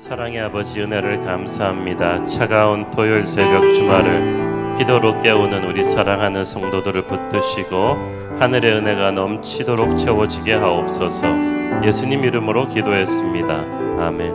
사랑의 0.00 0.40
아버지 0.40 0.80
은혜를 0.80 1.20
감사합니다. 1.20 2.24
차가운 2.24 2.90
토요일 2.90 3.22
새벽 3.22 3.74
주말을 3.74 4.78
기도로 4.78 5.20
깨우는 5.20 5.64
우리 5.66 5.84
사랑하는 5.84 6.42
성도들을 6.42 7.06
붙드시고 7.06 8.38
하늘의 8.40 8.76
은혜가 8.76 9.10
넘치도록 9.10 9.98
채워지게 9.98 10.54
하옵소서. 10.54 11.84
예수님 11.84 12.24
이름으로 12.24 12.68
기도했습니다. 12.68 13.54
아멘. 14.02 14.34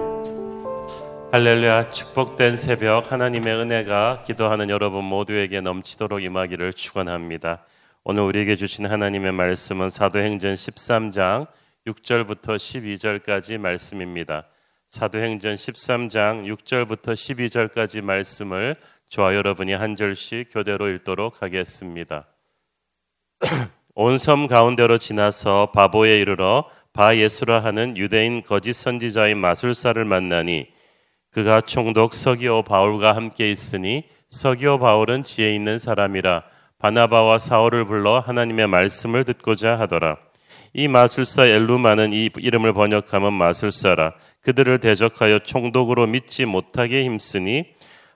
할렐루야 1.32 1.90
축복된 1.90 2.56
새벽 2.58 3.12
하나님의 3.12 3.56
은혜가 3.56 4.22
기도하는 4.24 4.70
여러분 4.70 5.04
모두에게 5.04 5.62
넘치도록 5.62 6.22
임하기를 6.22 6.74
축원합니다. 6.74 7.66
오늘 8.04 8.22
우리에게 8.22 8.56
주신 8.56 8.86
하나님의 8.86 9.32
말씀은 9.32 9.90
사도행전 9.90 10.54
13장 10.54 11.48
6절부터 11.88 12.56
12절까지 12.56 13.58
말씀입니다. 13.58 14.46
사도행전 14.96 15.56
13장 15.56 16.46
6절부터 16.56 17.16
12절까지 17.16 18.00
말씀을 18.00 18.78
저와 19.10 19.36
여러분이 19.36 19.74
한 19.74 19.98
절씩 19.98 20.48
교대로 20.54 20.88
읽도록 20.88 21.42
하겠습니다. 21.42 22.28
온 23.94 24.18
섬 24.18 24.48
가운데로 24.48 24.98
지나서 24.98 25.72
바보에 25.74 26.18
이르러 26.22 26.70
바 26.94 27.18
예수라 27.18 27.62
하는 27.62 27.98
유대인 27.98 28.42
거짓 28.42 28.72
선지자인 28.72 29.38
마술사를 29.38 30.06
만나니 30.06 30.68
그가 31.30 31.60
총독 31.60 32.14
서기오 32.14 32.64
바울과 32.64 33.18
함께 33.18 33.52
있으니 33.52 34.06
서기오 34.30 34.80
바울은 34.80 35.24
지혜 35.24 35.54
있는 35.54 35.78
사람이라 35.78 36.44
바나바와 36.80 37.38
사울을 37.40 37.84
불러 37.84 38.20
하나님의 38.20 38.68
말씀을 38.68 39.26
듣고자 39.26 39.78
하더라. 39.78 40.25
이 40.78 40.90
마술사 40.90 41.46
엘루마는 41.46 42.12
이 42.12 42.30
이름을 42.36 42.74
번역하면 42.74 43.32
마술사라. 43.32 44.12
그들을 44.42 44.80
대적하여 44.80 45.40
총독으로 45.40 46.06
믿지 46.06 46.44
못하게 46.44 47.06
힘쓰니 47.06 47.64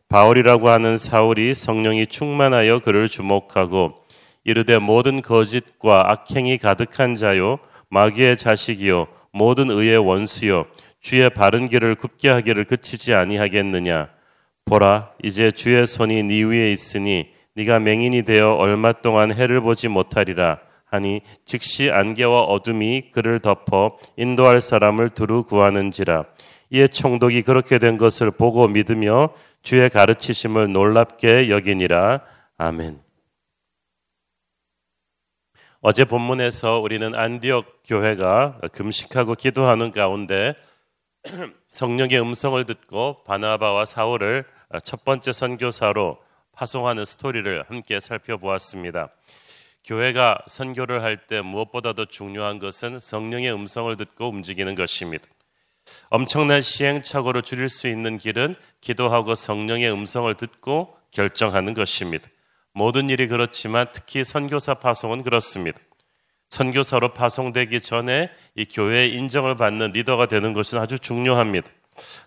바울이라고 0.10 0.68
하는 0.68 0.98
사울이 0.98 1.54
성령이 1.56 2.08
충만하여 2.08 2.80
그를 2.80 3.08
주목하고 3.08 3.94
이르되 4.44 4.78
모든 4.78 5.22
거짓과 5.22 6.12
악행이 6.12 6.58
가득한 6.58 7.16
자요 7.16 7.60
마귀의 7.92 8.36
자식이요 8.36 9.08
모든 9.32 9.70
의의 9.70 9.98
원수요 9.98 10.66
주의 11.00 11.30
바른 11.30 11.70
길을 11.70 11.96
굽게 11.96 12.30
하기를 12.30 12.66
그치지 12.66 13.14
아니하겠느냐 13.14 14.10
보라 14.66 15.12
이제 15.24 15.52
주의 15.52 15.88
손이 15.88 16.24
네 16.24 16.44
위에 16.44 16.72
있으니 16.72 17.30
네가 17.56 17.80
맹인이 17.80 18.24
되어 18.24 18.56
얼마 18.56 18.92
동안 18.92 19.34
해를 19.34 19.62
보지 19.62 19.88
못하리라 19.88 20.60
하니 20.90 21.22
즉시 21.46 21.90
안개와 21.92 22.44
어둠이 22.44 23.12
그를 23.12 23.40
덮어 23.40 23.98
인도할 24.18 24.62
사람을 24.62 25.10
두루 25.10 25.44
구하는지라 25.44 26.26
이에 26.72 26.88
총독이 26.88 27.42
그렇게 27.44 27.80
된 27.80 27.98
것을 27.98 28.32
보고 28.32 28.68
믿으며 28.68 29.30
주의 29.62 29.90
가르치심을 29.90 30.72
놀랍게 30.72 31.50
여기니라 31.50 32.22
아멘. 32.58 33.02
어제 35.82 36.04
본문에서 36.04 36.80
우리는 36.80 37.16
안디옥 37.16 37.84
교회가 37.86 38.60
금식하고 38.74 39.36
기도하는 39.36 39.92
가운데 39.92 40.54
성령의 41.70 42.20
음성을 42.22 42.64
듣고 42.66 43.24
바나바와 43.24 43.86
사울을 43.86 44.46
첫 44.84 45.06
번째 45.06 45.32
선교사로 45.32 46.18
파송하는 46.52 47.06
스토리를 47.06 47.64
함께 47.70 48.02
살펴보았습니다. 48.02 49.10
교회가 49.90 50.38
선교를 50.46 51.02
할 51.02 51.18
때 51.18 51.42
무엇보다도 51.42 52.06
중요한 52.06 52.60
것은 52.60 53.00
성령의 53.00 53.52
음성을 53.52 53.96
듣고 53.98 54.30
움직이는 54.30 54.76
것입니다. 54.76 55.26
엄청난 56.10 56.62
시행착오를 56.62 57.42
줄일 57.42 57.70
수 57.70 57.88
있는 57.88 58.20
길은 58.20 58.54
기도하고 58.82 59.34
성령의 59.34 59.92
음성을 59.92 60.32
듣고 60.36 60.96
결정하는 61.10 61.74
것입니다. 61.74 62.30
모든 62.72 63.10
일이 63.10 63.28
그렇지만 63.28 63.88
특히 63.92 64.24
선교사 64.24 64.76
파송은 64.76 65.24
그렇습니다. 65.24 65.80
선교사로 66.50 67.14
파송되기 67.16 67.82
전에 67.82 68.30
이 68.56 68.66
교회의 68.66 69.16
인정을 69.16 69.56
받는 69.56 69.94
리더가 69.94 70.28
되는 70.28 70.54
것은 70.54 70.78
아주 70.78 71.00
중요합니다. 71.00 71.68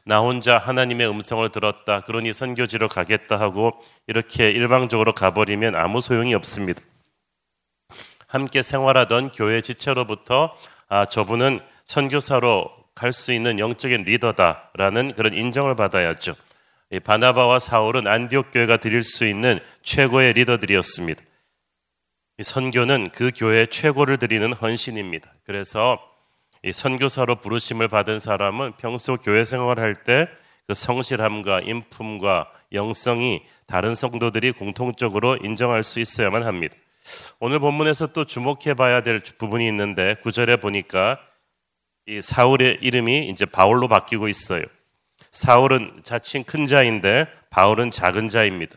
나 0.05 0.19
혼자 0.19 0.59
하나님의 0.59 1.09
음성을 1.09 1.49
들었다. 1.51 2.01
그러니 2.01 2.33
선교지로 2.33 2.89
가겠다 2.89 3.39
하고 3.39 3.73
이렇게 4.09 4.51
일방적으로 4.51 5.13
가버리면 5.15 5.77
아무 5.77 6.01
소용이 6.01 6.35
없습니다. 6.35 6.83
함께 8.33 8.63
생활하던 8.63 9.33
교회 9.33 9.61
지체로부터 9.61 10.53
아, 10.89 11.07
저분은 11.07 11.61
선교사로 11.85 12.71
갈 12.95 13.13
수 13.13 13.33
있는 13.33 13.59
영적인 13.59 14.03
리더다라는 14.03 15.15
그런 15.15 15.35
인정을 15.35 15.75
받아야죠. 15.75 16.35
바나바와 17.05 17.59
사울은 17.59 18.07
안디옥 18.07 18.53
교회가 18.53 18.77
드릴 18.77 19.03
수 19.03 19.27
있는 19.27 19.61
최고의 19.83 20.35
리더들이었습니다. 20.35 21.23
선교는 22.43 23.11
그 23.11 23.31
교회의 23.35 23.69
최고를 23.69 24.19
드리는 24.19 24.53
헌신입니다. 24.53 25.33
그래서 25.45 25.99
선교사로 26.71 27.37
부르심을 27.37 27.89
받은 27.89 28.19
사람은 28.19 28.75
평소 28.79 29.17
교회 29.17 29.45
생활할 29.45 29.95
때 29.95 30.29
그 30.67 30.75
성실함과 30.75 31.61
인품과 31.61 32.51
영성이 32.73 33.43
다른 33.67 33.95
성도들이 33.95 34.53
공통적으로 34.53 35.37
인정할 35.43 35.83
수 35.83 36.01
있어야만 36.01 36.45
합니다. 36.45 36.75
오늘 37.41 37.59
본문에서 37.59 38.09
또 38.09 38.25
주목해 38.25 38.75
봐야 38.75 39.03
될 39.03 39.21
부분이 39.21 39.67
있는데 39.69 40.15
구절에 40.23 40.57
보니까 40.57 41.19
이 42.07 42.21
사울의 42.21 42.79
이름이 42.81 43.29
이제 43.29 43.45
바울로 43.45 43.89
바뀌고 43.89 44.29
있어요. 44.29 44.65
사울은 45.31 46.03
자칭 46.03 46.45
큰 46.45 46.67
자인데 46.67 47.27
바울은 47.51 47.91
작은 47.91 48.29
자입니다. 48.29 48.77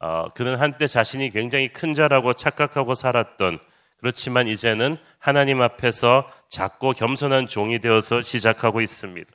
어, 0.00 0.28
그는 0.34 0.56
한때 0.56 0.86
자신이 0.86 1.30
굉장히 1.30 1.68
큰 1.68 1.92
자라고 1.92 2.32
착각하고 2.32 2.94
살았던 2.94 3.58
그렇지만 3.98 4.48
이제는 4.48 4.96
하나님 5.18 5.62
앞에서 5.62 6.28
작고 6.48 6.92
겸손한 6.92 7.46
종이 7.46 7.78
되어서 7.78 8.20
시작하고 8.20 8.80
있습니다. 8.80 9.30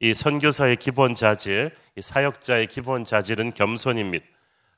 이 0.00 0.14
선교사의 0.14 0.76
기본 0.76 1.14
자질, 1.14 1.70
이 1.96 2.02
사역자의 2.02 2.66
기본 2.66 3.04
자질은 3.04 3.54
겸손입니다. 3.54 4.24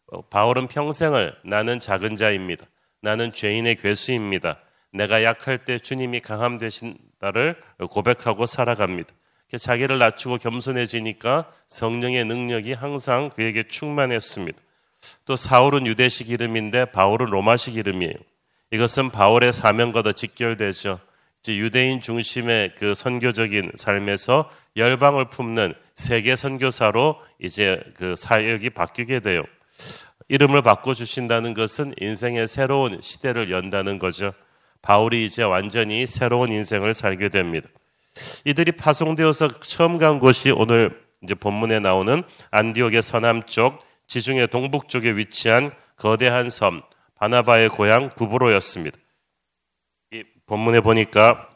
어, 0.08 0.22
바울은 0.22 0.68
평생을 0.68 1.34
나는 1.44 1.78
작은 1.78 2.16
자입니다. 2.16 2.66
나는 3.00 3.32
죄인의 3.32 3.76
괴수입니다. 3.76 4.58
내가 4.92 5.22
약할 5.22 5.64
때 5.64 5.78
주님이 5.78 6.20
강함 6.20 6.58
되신다를 6.58 7.56
고백하고 7.90 8.46
살아갑니다. 8.46 9.14
자기를 9.56 9.98
낮추고 9.98 10.38
겸손해지니까 10.38 11.50
성령의 11.66 12.24
능력이 12.24 12.72
항상 12.72 13.30
그에게 13.30 13.64
충만했습니다. 13.66 14.58
또 15.24 15.36
사울은 15.36 15.86
유대식 15.86 16.30
이름인데 16.30 16.86
바울은 16.86 17.26
로마식 17.26 17.76
이름이에요. 17.76 18.14
이것은 18.70 19.10
바울의 19.10 19.52
사명과도 19.52 20.12
직결되죠. 20.12 21.00
이제 21.40 21.56
유대인 21.56 22.00
중심의 22.00 22.74
그 22.76 22.94
선교적인 22.94 23.72
삶에서 23.74 24.50
열방을 24.76 25.28
품는 25.28 25.74
세계 25.94 26.36
선교사로 26.36 27.16
이제 27.40 27.82
그 27.94 28.14
사역이 28.16 28.70
바뀌게 28.70 29.20
돼요. 29.20 29.42
이름을 30.30 30.62
바꿔주신다는 30.62 31.54
것은 31.54 31.92
인생의 32.00 32.46
새로운 32.46 33.00
시대를 33.00 33.50
연다는 33.50 33.98
거죠. 33.98 34.32
바울이 34.80 35.24
이제 35.24 35.42
완전히 35.42 36.06
새로운 36.06 36.52
인생을 36.52 36.94
살게 36.94 37.28
됩니다. 37.28 37.68
이들이 38.44 38.72
파송되어서 38.72 39.60
처음 39.60 39.98
간 39.98 40.20
곳이 40.20 40.52
오늘 40.52 41.02
이제 41.22 41.34
본문에 41.34 41.80
나오는 41.80 42.22
안디옥의 42.52 43.02
서남쪽, 43.02 43.84
지중해 44.06 44.46
동북쪽에 44.46 45.16
위치한 45.16 45.72
거대한 45.96 46.48
섬, 46.48 46.82
바나바의 47.16 47.68
고향 47.68 48.10
구브로였습니다. 48.10 48.96
이 50.12 50.22
본문에 50.46 50.80
보니까 50.80 51.48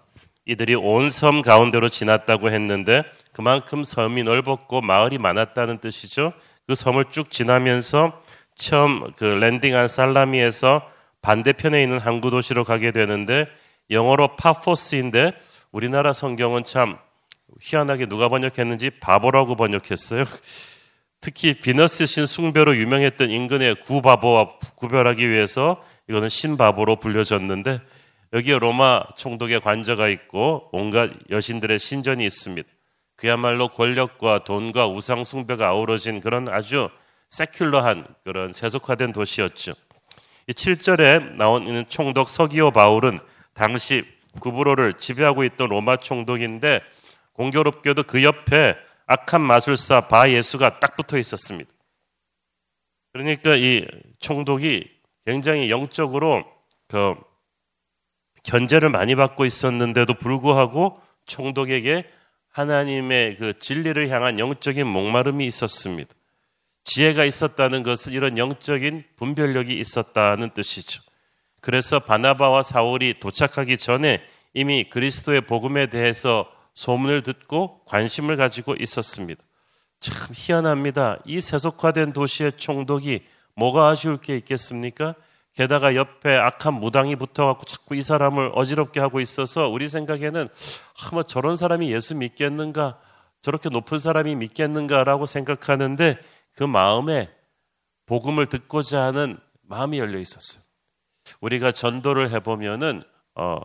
이들이 0.46 0.74
온 0.74 1.10
섬 1.10 1.42
가운데로 1.42 1.88
지났다고 1.88 2.50
했는데 2.50 3.04
그만큼 3.32 3.84
섬이 3.84 4.24
넓었고 4.24 4.80
마을이 4.80 5.19
많았다는 5.19 5.78
뜻이죠. 5.78 6.32
그 6.66 6.75
섬을 6.75 7.06
쭉 7.10 7.31
지나면서 7.31 8.20
처음 8.54 9.12
그 9.16 9.24
랜딩한 9.24 9.88
살라미에서 9.88 10.90
반대편에 11.22 11.82
있는 11.82 11.98
항구 11.98 12.30
도시로 12.30 12.64
가게 12.64 12.92
되는데 12.92 13.46
영어로 13.90 14.36
파포스인데 14.36 15.32
우리나라 15.72 16.12
성경은 16.12 16.62
참 16.64 16.98
희한하게 17.60 18.06
누가 18.06 18.28
번역했는지 18.28 18.90
바보라고 19.00 19.56
번역했어요. 19.56 20.24
특히 21.20 21.54
비너스 21.54 22.04
신 22.04 22.26
숭배로 22.26 22.76
유명했던 22.76 23.30
인근의 23.30 23.76
구바보와 23.76 24.58
구별하기 24.76 25.28
위해서 25.30 25.82
이거는 26.08 26.28
신바보로 26.28 26.96
불려졌는데 26.96 27.80
여기에 28.34 28.58
로마 28.58 29.02
총독의 29.16 29.60
관저가 29.60 30.08
있고 30.08 30.68
온갖 30.72 31.10
여신들의 31.30 31.78
신전이 31.78 32.26
있습니다. 32.26 32.68
그야말로 33.16 33.68
권력과 33.68 34.44
돈과 34.44 34.88
우상 34.88 35.24
숭배가 35.24 35.68
아우러진 35.68 36.20
그런 36.20 36.48
아주 36.48 36.90
세큘러한 37.34 38.14
그런 38.22 38.52
세속화된 38.52 39.12
도시였죠. 39.12 39.72
이 40.46 40.52
7절에 40.52 41.36
나오는 41.36 41.84
총독 41.88 42.28
서기오 42.28 42.70
바울은 42.70 43.19
당시 43.54 44.04
구브로를 44.40 44.94
지배하고 44.94 45.44
있던 45.44 45.69
로마 45.69 45.96
총독인데 45.96 46.81
공교롭게도 47.32 48.04
그 48.04 48.22
옆에 48.22 48.76
악한 49.06 49.40
마술사 49.40 50.02
바 50.08 50.31
예수가 50.31 50.78
딱 50.78 50.96
붙어 50.96 51.19
있었습니다. 51.19 51.70
그러니까 53.12 53.56
이 53.56 53.87
총독이 54.20 54.90
굉장히 55.25 55.70
영적으로 55.70 56.44
그 56.88 57.14
견제를 58.44 58.90
많이 58.90 59.14
받고 59.14 59.44
있었는데도 59.44 60.14
불구하고 60.14 61.00
총독에게 61.26 62.04
하나님의 62.50 63.37
그 63.38 63.58
진리를 63.58 64.10
향한 64.10 64.38
영적인 64.38 64.87
목마름이 64.87 65.46
있었습니다. 65.46 66.14
지혜가 66.84 67.25
있었다는 67.25 67.82
것은 67.82 68.12
이런 68.12 68.38
영적인 68.38 69.04
분별력이 69.16 69.75
있었다는 69.78 70.50
뜻이죠. 70.50 71.02
그래서 71.60 71.98
바나바와 71.98 72.62
사울이 72.62 73.20
도착하기 73.20 73.78
전에 73.78 74.22
이미 74.52 74.84
그리스도의 74.84 75.42
복음에 75.42 75.88
대해서 75.88 76.46
소문을 76.75 77.22
듣고 77.22 77.81
관심을 77.86 78.36
가지고 78.36 78.75
있었습니다. 78.78 79.42
참 80.00 80.28
희한합니다. 80.32 81.19
이 81.25 81.40
세속화된 81.40 82.12
도시의 82.12 82.52
총독이 82.58 83.22
뭐가 83.56 83.88
아쉬울 83.88 84.19
게 84.19 84.37
있겠습니까? 84.37 85.14
게다가 85.54 85.94
옆에 85.94 86.37
악한 86.37 86.75
무당이 86.75 87.16
붙어갖고 87.16 87.64
자꾸 87.64 87.94
이 87.94 88.02
사람을 88.02 88.50
어지럽게 88.54 89.00
하고 89.00 89.20
있어서 89.20 89.69
우리 89.69 89.88
생각에는 89.88 90.48
아마 91.10 91.22
저런 91.22 91.56
사람이 91.56 91.92
예수 91.92 92.14
믿겠는가? 92.16 92.98
저렇게 93.40 93.69
높은 93.69 93.98
사람이 93.98 94.34
믿겠는가라고 94.34 95.26
생각하는데 95.26 96.19
그 96.54 96.64
마음에 96.64 97.30
복음을 98.06 98.46
듣고자 98.46 99.02
하는 99.02 99.38
마음이 99.62 99.98
열려 99.98 100.18
있었어요. 100.18 100.62
우리가 101.40 101.72
전도를 101.72 102.30
해보면은, 102.32 103.02
어, 103.34 103.60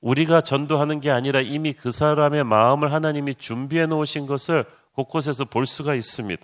우리가 0.00 0.40
전도하는 0.40 1.00
게 1.00 1.10
아니라 1.10 1.40
이미 1.40 1.72
그 1.72 1.90
사람의 1.90 2.44
마음을 2.44 2.92
하나님이 2.92 3.34
준비해 3.34 3.86
놓으신 3.86 4.26
것을 4.26 4.64
곳곳에서 4.92 5.44
볼 5.44 5.66
수가 5.66 5.94
있습니다. 5.94 6.42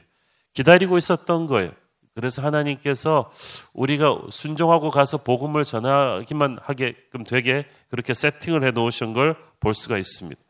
기다리고 0.53 0.99
있었던 0.99 1.47
거예요. 1.47 1.73
그래서 2.15 2.43
하나님께서 2.43 3.31
우리가 3.73 4.23
순종하고 4.31 4.91
가서 4.91 5.19
복음을 5.19 5.65
전하기만 5.65 6.59
하게끔 6.63 7.25
되게 7.25 7.67
그렇게 7.89 8.15
세팅을 8.15 8.65
해 8.65 8.71
놓으신 8.73 9.13
걸 9.13 9.37
볼 9.61 9.75
수가 9.75 9.99
있습니다. 9.99 10.41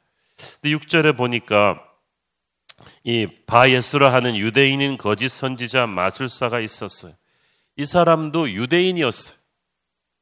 근데 0.60 0.76
6절에 0.76 1.16
보니까 1.16 1.82
이 3.05 3.26
바예수라 3.46 4.12
하는 4.12 4.37
유대인인 4.37 4.99
거짓 4.99 5.28
선지자 5.28 5.87
마술사가 5.87 6.61
있었어요. 6.61 7.12
이 7.76 7.84
사람도 7.84 8.50
유대인이었어요. 8.50 9.38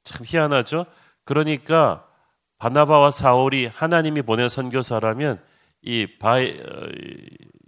참 0.05 0.23
희한하죠? 0.27 0.87
그러니까 1.25 2.07
바나바와 2.59 3.11
사울이 3.11 3.67
하나님이 3.67 4.23
보낸 4.23 4.49
선교사라면 4.49 5.43
이 5.83 6.07
바, 6.19 6.39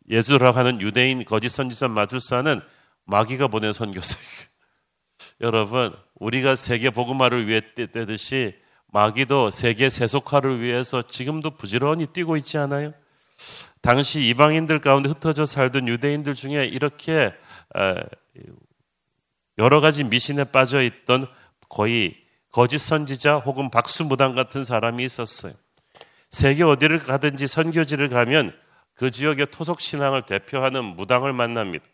예수라 0.09 0.51
하는 0.53 0.81
유대인 0.81 1.25
거짓 1.25 1.49
선지자 1.49 1.89
마술사는 1.89 2.61
마귀가 3.05 3.49
보낸 3.49 3.73
선교사예요. 3.73 4.29
여러분, 5.41 5.95
우리가 6.15 6.55
세계 6.55 6.91
복음화를 6.91 7.47
위해 7.47 7.61
뛰듯이 7.75 8.55
마귀도 8.89 9.51
세계 9.51 9.89
세속화를 9.89 10.61
위해서 10.61 11.03
지금도 11.03 11.57
부지런히 11.57 12.07
뛰고 12.07 12.37
있지 12.37 12.59
않아요? 12.59 12.93
당시 13.87 14.27
이방인들 14.27 14.81
가운데 14.81 15.09
흩어져 15.09 15.47
살던 15.47 15.87
유대인들 15.87 16.35
중에 16.35 16.65
이렇게 16.65 17.33
여러 19.59 19.81
가지 19.81 20.03
미신에 20.03 20.43
빠져 20.43 20.83
있던 20.83 21.29
거의 21.69 22.17
거짓 22.51 22.79
선지자 22.79 23.37
혹은 23.37 23.71
박수무당 23.71 24.35
같은 24.35 24.65
사람이 24.65 25.05
있었어요. 25.05 25.53
세계 26.31 26.65
어디를 26.65 26.99
가든지 26.99 27.47
선교지를 27.47 28.09
가면 28.09 28.53
그 28.95 29.13
지역의 29.13 29.53
토속 29.53 29.81
신앙을 29.81 30.23
대표하는 30.23 30.85
무당을 30.85 31.33
만납니다. 31.33 31.85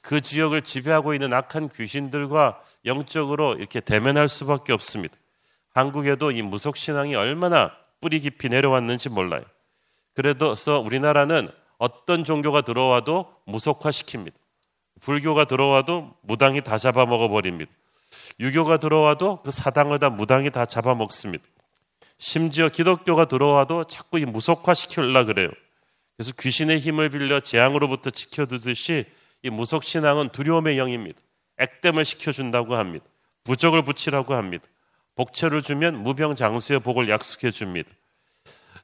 그 0.00 0.22
지역을 0.22 0.62
지배하고 0.62 1.12
있는 1.12 1.34
악한 1.34 1.68
귀신들과 1.68 2.62
영적으로 2.86 3.56
이렇게 3.56 3.80
대면할 3.80 4.30
수밖에 4.30 4.72
없습니다. 4.72 5.14
한국에도 5.74 6.30
이 6.30 6.40
무속 6.40 6.78
신앙이 6.78 7.14
얼마나 7.16 7.70
뿌리 8.00 8.18
깊이 8.18 8.48
내려왔는지 8.48 9.10
몰라요. 9.10 9.42
그래서 10.18 10.80
우리나라는 10.80 11.48
어떤 11.78 12.24
종교가 12.24 12.62
들어와도 12.62 13.32
무속화 13.44 13.90
시킵니다. 13.90 14.32
불교가 15.00 15.44
들어와도 15.44 16.12
무당이 16.22 16.62
다 16.62 16.76
잡아먹어 16.76 17.28
버립니다. 17.28 17.70
유교가 18.40 18.78
들어와도 18.78 19.42
그 19.42 19.52
사당을 19.52 20.00
다 20.00 20.10
무당이 20.10 20.50
다 20.50 20.66
잡아먹습니다. 20.66 21.44
심지어 22.18 22.68
기독교가 22.68 23.26
들어와도 23.26 23.84
자꾸 23.84 24.18
이 24.18 24.24
무속화 24.24 24.74
시키려 24.74 25.24
그래요. 25.24 25.50
그래서 26.16 26.32
귀신의 26.36 26.80
힘을 26.80 27.10
빌려 27.10 27.38
재앙으로부터 27.38 28.10
지켜두듯이 28.10 29.04
이 29.44 29.50
무속 29.50 29.84
신앙은 29.84 30.30
두려움의 30.30 30.78
영입니다. 30.78 31.20
액땜을 31.58 32.04
시켜준다고 32.04 32.74
합니다. 32.74 33.04
부적을 33.44 33.82
붙이라고 33.82 34.34
합니다. 34.34 34.64
복채를 35.14 35.62
주면 35.62 36.02
무병장수의 36.02 36.80
복을 36.80 37.08
약속해 37.08 37.52
줍니다. 37.52 37.88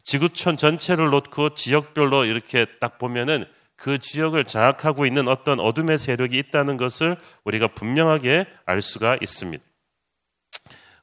지구촌 0.05 0.57
전체를 0.57 1.09
놓고 1.09 1.55
지역별로 1.55 2.27
이렇게 2.27 2.67
딱 2.79 2.99
보면은 2.99 3.47
그 3.77 3.99
지역을 3.99 4.45
장악하고 4.45 5.07
있는 5.07 5.29
어떤 5.29 5.59
어둠의 5.59 5.99
세력이 5.99 6.39
있다는 6.39 6.77
것을 6.77 7.17
우리가 7.45 7.69
분명하게 7.69 8.47
알 8.67 8.81
수가 8.81 9.19
있습니다. 9.21 9.65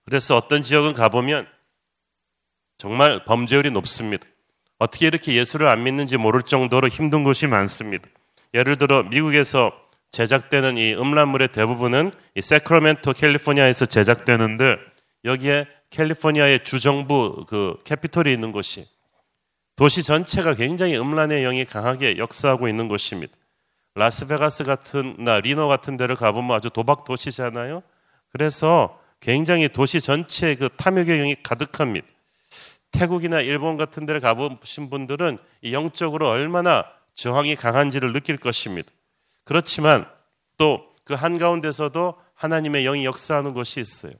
그래서 0.06 0.38
어떤 0.38 0.63
지역은 0.63 0.94
가보면 0.94 1.48
정말 2.77 3.24
범죄율이 3.25 3.71
높습니다. 3.71 4.25
어떻게 4.80 5.07
이렇게 5.07 5.36
예수를 5.36 5.68
안 5.68 5.83
믿는지 5.83 6.18
모를 6.18 6.42
정도로 6.42 6.88
힘든 6.88 7.24
곳이 7.24 7.45
많습니다. 7.45 8.07
예를 8.54 8.77
들어 8.77 9.04
미국에서 9.04 9.71
제작되는 10.12 10.77
이 10.77 10.94
음란물의 10.94 11.50
대부분은 11.50 12.12
이 12.36 12.42
세크라멘토 12.42 13.13
캘리포니아에서 13.13 13.86
제작되는데 13.86 14.77
여기에 15.25 15.68
캘리포니아의 15.92 16.63
주정부 16.63 17.45
그 17.47 17.77
Capitol이 17.83 18.33
있는 18.33 18.51
곳이 18.51 18.86
도시 19.75 20.03
전체가 20.03 20.53
굉장히 20.53 20.97
음란의 20.97 21.44
영이 21.44 21.65
강하게 21.65 22.18
역사하고 22.18 22.68
있는 22.68 22.88
곳입니다. 22.88 23.33
라스베가스 23.95 24.63
같은 24.63 25.15
나 25.19 25.39
리노 25.39 25.68
같은 25.68 25.97
데를 25.97 26.15
가보면 26.15 26.56
아주 26.56 26.69
도박 26.69 27.03
도시잖아요. 27.03 27.83
그래서 28.31 29.00
굉장히 29.19 29.68
도시 29.69 30.00
전체에 30.00 30.56
그 30.56 30.69
탐욕의 30.69 31.18
영이 31.18 31.35
가득합니다. 31.44 32.07
태국이나 32.91 33.41
일본 33.41 33.77
같은 33.77 34.06
데를 34.06 34.21
가보신 34.21 34.89
분들은 34.89 35.38
영적으로 35.71 36.29
얼마나 36.29 36.85
저항이 37.13 37.56
강한지를 37.56 38.13
느낄 38.13 38.38
것입니다. 38.38 38.91
그렇지만 39.44 40.06
또 40.57 40.92
그 41.04 41.16
한가운데서도 41.16 42.16
하나님의 42.35 42.83
영이 42.83 43.06
역사하는 43.06 43.54
곳이 43.54 43.80
있어요. 43.80 44.13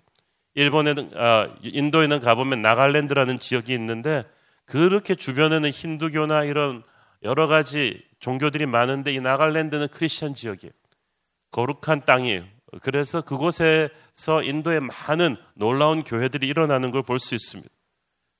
일본에는 0.56 1.12
아, 1.16 1.48
인도에는 1.62 2.20
가보면 2.20 2.62
나갈랜드라는 2.62 3.40
지역이 3.40 3.74
있는데 3.74 4.26
그렇게 4.72 5.16
주변에는 5.16 5.70
힌두교나 5.70 6.46
이런 6.46 6.82
여러 7.24 7.46
가지 7.46 8.02
종교들이 8.22 8.66
많은데 8.68 9.12
이 9.12 9.20
나갈랜드는 9.20 9.90
크리스천 9.90 10.34
지역이에요. 10.34 10.72
거룩한 11.52 12.06
땅이에요. 12.06 12.46
그래서 12.82 13.20
그곳에서 13.20 14.42
인도의 14.42 14.80
많은 14.80 15.36
놀라운 15.56 16.06
교회들이 16.06 16.48
일어나는 16.48 16.92
걸 16.92 17.02
볼 17.02 17.20
수 17.20 17.36
있습니다. 17.36 17.70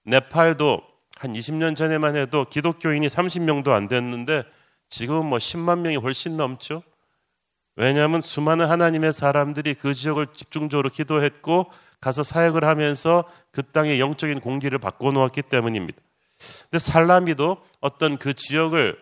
네팔도 0.06 0.82
한 1.18 1.34
20년 1.34 1.76
전에만 1.76 2.16
해도 2.16 2.46
기독교인이 2.46 3.06
30명도 3.08 3.72
안 3.72 3.90
됐는데 3.90 4.44
지금은 4.88 5.26
뭐 5.26 5.38
10만 5.38 5.80
명이 5.80 5.98
훨씬 5.98 6.38
넘죠. 6.38 6.82
왜냐하면 7.76 8.22
수많은 8.22 8.70
하나님의 8.70 9.12
사람들이 9.12 9.74
그 9.74 9.94
지역을 9.94 10.28
집중적으로 10.34 10.90
기도했고 10.92 11.70
가서 12.00 12.24
사역을 12.24 12.64
하면서 12.64 13.26
그 13.52 13.64
땅의 13.64 14.00
영적인 14.00 14.40
공기를 14.40 14.80
바꿔 14.80 15.12
놓았기 15.12 15.42
때문입니다. 15.42 16.02
근데 16.64 16.80
살라미도 16.80 17.62
어떤 17.80 18.18
그 18.18 18.34
지역을 18.34 18.98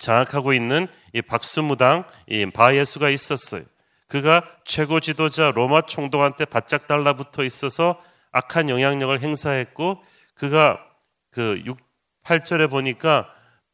장악하고 0.00 0.52
있는 0.52 0.88
이 1.12 1.22
박수무당 1.22 2.04
이 2.26 2.46
바예수가 2.46 3.10
있었어요. 3.10 3.62
그가 4.08 4.44
최고 4.64 5.00
지도자 5.00 5.50
로마 5.52 5.82
총독한테 5.82 6.44
바짝 6.44 6.86
달라붙어 6.86 7.44
있어서 7.44 8.02
악한 8.32 8.68
영향력을 8.68 9.20
행사했고 9.20 10.02
그가 10.34 10.84
그 11.30 11.62
6, 11.64 11.78
8절에 12.24 12.70
보니까 12.70 13.28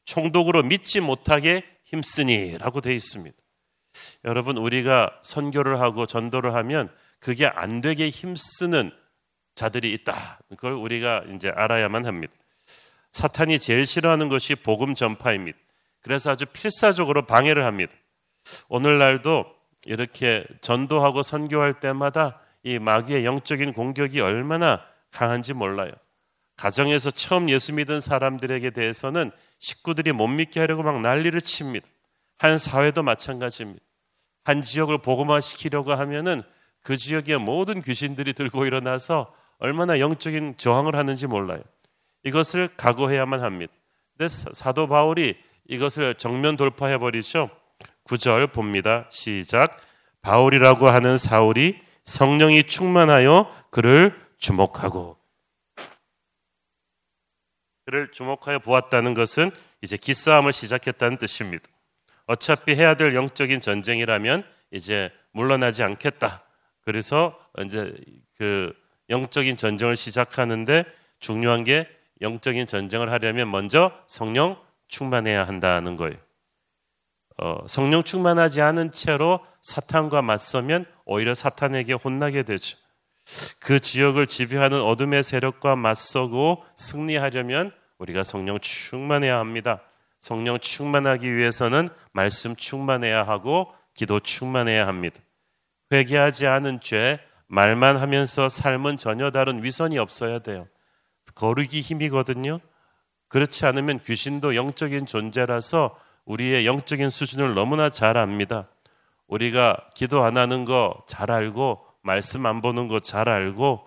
총독으로 0.04 0.62
믿지 0.62 1.00
못하게 1.00 1.64
힘쓰니라고 1.84 2.80
되어 2.80 2.92
있습니다. 2.92 3.36
여러분 4.24 4.56
우리가 4.56 5.20
선교를 5.22 5.80
하고 5.80 6.06
전도를 6.06 6.54
하면 6.54 6.90
그게 7.20 7.46
안 7.46 7.80
되게 7.80 8.08
힘쓰는 8.08 8.92
자들이 9.58 9.92
있다. 9.92 10.38
그걸 10.50 10.72
우리가 10.74 11.24
이제 11.34 11.50
알아야만 11.50 12.06
합니다. 12.06 12.32
사탄이 13.10 13.58
제일 13.58 13.86
싫어하는 13.86 14.28
것이 14.28 14.54
복음 14.54 14.94
전파입니다. 14.94 15.58
그래서 16.00 16.30
아주 16.30 16.46
필사적으로 16.46 17.26
방해를 17.26 17.64
합니다. 17.64 17.92
오늘날도 18.68 19.44
이렇게 19.84 20.46
전도하고 20.60 21.22
선교할 21.22 21.80
때마다 21.80 22.40
이 22.62 22.78
마귀의 22.78 23.24
영적인 23.24 23.72
공격이 23.72 24.20
얼마나 24.20 24.84
강한지 25.10 25.54
몰라요. 25.54 25.92
가정에서 26.56 27.10
처음 27.10 27.50
예수 27.50 27.74
믿은 27.74 27.98
사람들에게 27.98 28.70
대해서는 28.70 29.32
식구들이 29.58 30.12
못 30.12 30.28
믿게 30.28 30.60
하려고 30.60 30.84
막 30.84 31.00
난리를 31.00 31.40
칩니다. 31.40 31.86
한 32.38 32.58
사회도 32.58 33.02
마찬가지입니다. 33.02 33.84
한 34.44 34.62
지역을 34.62 34.98
복음화시키려고 34.98 35.94
하면은 35.94 36.42
그 36.82 36.96
지역의 36.96 37.38
모든 37.38 37.82
귀신들이 37.82 38.34
들고 38.34 38.64
일어나서 38.64 39.34
얼마나 39.58 39.98
영적인 39.98 40.56
저항을 40.56 40.94
하는지 40.96 41.26
몰라요. 41.26 41.62
이것을 42.24 42.68
각오해야만 42.76 43.40
합니다. 43.42 43.72
근데 44.16 44.28
사도 44.28 44.88
바울이 44.88 45.36
이것을 45.66 46.14
정면 46.14 46.56
돌파해 46.56 46.98
버리죠. 46.98 47.50
9절 48.04 48.52
봅니다. 48.52 49.06
시작. 49.10 49.76
바울이라고 50.22 50.88
하는 50.88 51.16
사울이 51.16 51.78
성령이 52.04 52.64
충만하여 52.64 53.52
그를 53.70 54.18
주목하고 54.38 55.16
그를 57.84 58.10
주목하여 58.12 58.58
보았다는 58.58 59.14
것은 59.14 59.50
이제 59.82 59.96
기싸움을 59.96 60.52
시작했다는 60.52 61.18
뜻입니다. 61.18 61.64
어차피 62.26 62.74
해야 62.74 62.94
될 62.94 63.14
영적인 63.14 63.60
전쟁이라면 63.60 64.44
이제 64.70 65.10
물러나지 65.32 65.82
않겠다. 65.82 66.42
그래서 66.82 67.38
이제 67.64 67.94
그 68.36 68.74
영적인 69.10 69.56
전쟁을 69.56 69.96
시작하는데 69.96 70.84
중요한 71.20 71.64
게 71.64 71.88
영적인 72.20 72.66
전쟁을 72.66 73.10
하려면 73.10 73.50
먼저 73.50 73.92
성령 74.06 74.56
충만해야 74.88 75.46
한다는 75.46 75.96
거예요. 75.96 76.16
어, 77.40 77.58
성령 77.66 78.02
충만하지 78.02 78.60
않은 78.62 78.90
채로 78.90 79.40
사탄과 79.62 80.22
맞서면 80.22 80.86
오히려 81.04 81.34
사탄에게 81.34 81.92
혼나게 81.92 82.42
되죠. 82.42 82.76
그 83.60 83.78
지역을 83.78 84.26
지배하는 84.26 84.80
어둠의 84.80 85.22
세력과 85.22 85.76
맞서고 85.76 86.64
승리하려면 86.76 87.72
우리가 87.98 88.24
성령 88.24 88.58
충만해야 88.58 89.38
합니다. 89.38 89.82
성령 90.20 90.58
충만하기 90.58 91.36
위해서는 91.36 91.88
말씀 92.12 92.56
충만해야 92.56 93.24
하고 93.24 93.72
기도 93.94 94.18
충만해야 94.18 94.86
합니다. 94.86 95.20
회개하지 95.92 96.46
않은 96.46 96.80
죄, 96.80 97.20
말만 97.48 97.96
하면서 97.96 98.48
삶은 98.48 98.96
전혀 98.96 99.30
다른 99.30 99.62
위선이 99.64 99.98
없어야 99.98 100.38
돼요. 100.38 100.68
거르기 101.34 101.80
힘이거든요. 101.80 102.60
그렇지 103.28 103.66
않으면 103.66 104.00
귀신도 104.00 104.54
영적인 104.54 105.06
존재라서 105.06 105.98
우리의 106.24 106.66
영적인 106.66 107.10
수준을 107.10 107.54
너무나 107.54 107.88
잘 107.90 108.16
압니다. 108.16 108.68
우리가 109.26 109.76
기도 109.94 110.24
안 110.24 110.38
하는 110.38 110.64
거 110.64 111.04
잘 111.06 111.30
알고 111.30 111.84
말씀 112.02 112.46
안 112.46 112.62
보는 112.62 112.88
거 112.88 113.00
잘 113.00 113.28
알고 113.28 113.86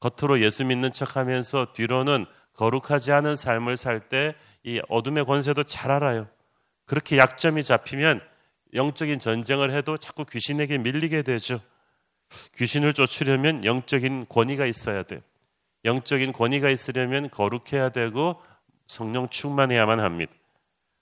겉으로 0.00 0.40
예수 0.40 0.64
믿는 0.64 0.90
척 0.92 1.16
하면서 1.16 1.72
뒤로는 1.72 2.26
거룩하지 2.54 3.12
않은 3.12 3.36
삶을 3.36 3.76
살 3.76 4.08
때 4.08 4.34
이 4.64 4.80
어둠의 4.88 5.26
권세도 5.26 5.64
잘 5.64 5.90
알아요. 5.90 6.26
그렇게 6.86 7.18
약점이 7.18 7.62
잡히면 7.62 8.22
영적인 8.72 9.18
전쟁을 9.18 9.70
해도 9.70 9.96
자꾸 9.98 10.24
귀신에게 10.24 10.78
밀리게 10.78 11.22
되죠. 11.22 11.60
귀신을 12.56 12.92
쫓으려면 12.92 13.64
영적인 13.64 14.26
권위가 14.28 14.66
있어야 14.66 15.02
돼요. 15.02 15.20
영적인 15.84 16.32
권위가 16.32 16.70
있으려면 16.70 17.30
거룩해야 17.30 17.90
되고 17.90 18.40
성령 18.86 19.28
충만해야만 19.28 20.00
합니다. 20.00 20.32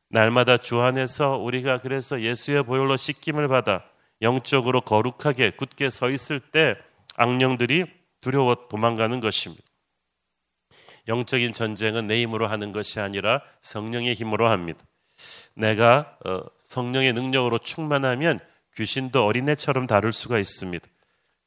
날마다 0.08 0.58
주 0.58 0.80
안에서 0.80 1.38
우리가 1.38 1.78
그래서 1.78 2.20
예수의 2.20 2.64
보혈로 2.64 2.96
씻김을 2.96 3.48
받아 3.48 3.84
영적으로 4.20 4.80
거룩하게 4.80 5.50
굳게 5.50 5.90
서 5.90 6.10
있을 6.10 6.38
때 6.38 6.76
악령들이 7.16 7.84
두려워 8.20 8.68
도망가는 8.68 9.20
것입니다. 9.20 9.64
영적인 11.08 11.52
전쟁은 11.52 12.06
내 12.06 12.20
힘으로 12.22 12.46
하는 12.46 12.72
것이 12.72 13.00
아니라 13.00 13.42
성령의 13.60 14.14
힘으로 14.14 14.48
합니다. 14.48 14.84
내가 15.54 16.16
어, 16.24 16.42
성령의 16.58 17.12
능력으로 17.12 17.58
충만하면 17.58 18.38
귀신도 18.76 19.24
어린애처럼 19.24 19.86
다룰 19.86 20.12
수가 20.12 20.38
있습니다. 20.38 20.86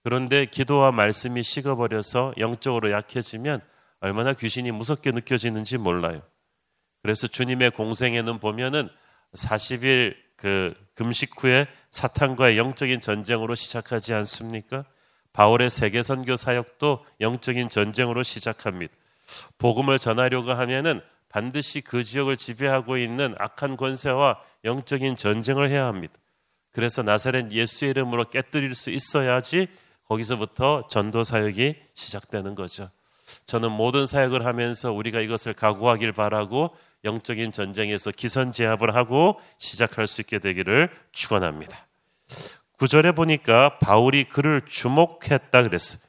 그런데 0.05 0.45
기도와 0.45 0.91
말씀이 0.91 1.41
식어버려서 1.41 2.35
영적으로 2.38 2.91
약해지면 2.91 3.59
얼마나 4.01 4.33
귀신이 4.33 4.69
무섭게 4.69 5.12
느껴지는지 5.12 5.79
몰라요. 5.79 6.21
그래서 7.01 7.25
주님의 7.25 7.71
공생에는 7.71 8.38
보면은 8.38 8.88
40일 9.33 10.15
그 10.35 10.75
금식 10.93 11.31
후에 11.41 11.65
사탄과의 11.89 12.55
영적인 12.55 13.01
전쟁으로 13.01 13.55
시작하지 13.55 14.13
않습니까? 14.13 14.85
바울의 15.33 15.71
세계 15.71 16.03
선교 16.03 16.35
사역도 16.35 17.03
영적인 17.21 17.69
전쟁으로 17.69 18.21
시작합니다. 18.21 18.93
복음을 19.57 19.97
전하려고 19.97 20.51
하면은 20.51 21.01
반드시 21.29 21.81
그 21.81 22.03
지역을 22.03 22.38
지배하고 22.38 23.00
있는 23.00 23.33
악한 23.39 23.75
권세와 23.75 24.39
영적인 24.65 25.15
전쟁을 25.15 25.71
해야 25.71 25.88
합니다. 25.88 26.13
그래서 26.74 27.01
나사렛 27.01 27.51
예수의 27.51 27.89
이름으로 27.89 28.29
깨뜨릴 28.29 28.75
수 28.75 28.91
있어야지 28.91 29.67
거기서부터 30.07 30.88
전도 30.88 31.24
사역이 31.24 31.75
시작되는 31.93 32.55
거죠. 32.55 32.89
저는 33.45 33.71
모든 33.71 34.05
사역을 34.05 34.45
하면서 34.45 34.91
우리가 34.91 35.19
이것을 35.19 35.53
각오하길 35.53 36.12
바라고 36.12 36.75
영적인 37.03 37.51
전쟁에서 37.51 38.12
기선제압을 38.12 38.95
하고 38.95 39.39
시작할 39.57 40.07
수 40.07 40.21
있게 40.21 40.39
되기를 40.39 40.89
축원합니다. 41.12 41.88
구절에 42.77 43.13
보니까 43.13 43.77
바울이 43.79 44.25
그를 44.25 44.62
주목했다 44.62 45.63
그랬어요. 45.63 46.01